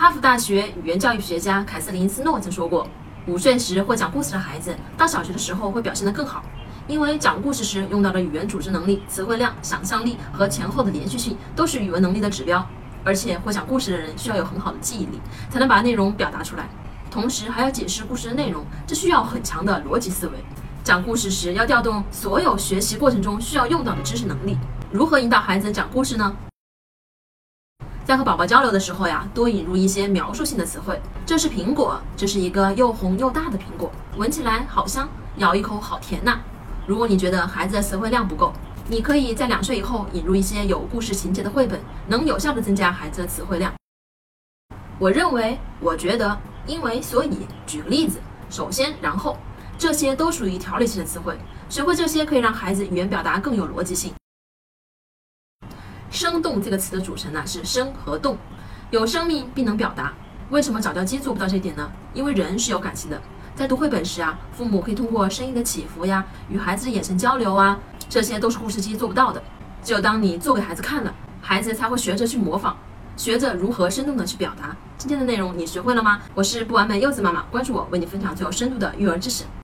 [0.00, 2.88] 哈佛大学语言教育学家凯瑟琳斯诺曾说过，
[3.26, 6.42] 五岁时会讲故事的孩子，到小学的时候会表现得更好，
[6.88, 12.66] 因为讲故事时用到的语言组织能力、词汇量、想象力和前后的连续性都是语文能力的指标。
[13.04, 15.20] 而且会讲故事的人需要有很好的记忆力，
[15.50, 16.66] 才能把内容表达出来，
[17.10, 20.32] 同时还要解释故事的内容，这需要很强的逻辑思维。
[20.82, 24.56] 讲故事时要调动所有学习过程中需要用到的知识能力。
[24.90, 26.34] 如何引导孩子讲故事呢？
[28.04, 31.00] 在和宝宝交流的时候呀，多引入一些描述性的词汇。
[31.24, 36.40] 这是苹果，这是一个又红又大的苹果，闻起来好香，咬一口好甜呐。
[36.86, 38.52] 如果你觉得孩子的词汇量不够，
[38.88, 41.78] 你可以在两岁以后引入一些有故事情节的绘本，
[42.08, 43.72] 能有效的增加孩子的词汇量。
[44.98, 46.36] 我认为，我觉得，
[46.66, 48.18] 因为，所以，举个例子，
[48.50, 49.36] 首先，然后，
[49.78, 51.38] 这些都属于条理性的词汇。
[51.68, 54.12] 学会这些可以让孩子语言表达更有逻辑性。
[56.10, 58.36] 生动这个词的组成呢是生和动，
[58.90, 60.12] 有生命并能表达。
[60.50, 61.88] 为什么早教机做不到这点呢？
[62.12, 63.20] 因为人是有感情的。
[63.54, 67.78] 在读绘本时啊，父母可以通过声音的起伏呀，与孩子眼神交流啊。
[68.08, 69.40] 这些都是故事机做不到的，
[69.84, 72.74] 只有当你做给孩子看了，孩子才会学着去模仿，
[73.16, 74.74] 学着如何生动的去表达。
[74.98, 76.20] 今天的内容你学会了吗？
[76.34, 79.44] 我是不完美柚子妈妈，关注我，为你分享最有深度的育儿知识。